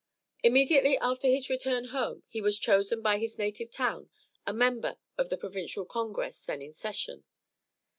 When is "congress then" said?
5.85-6.59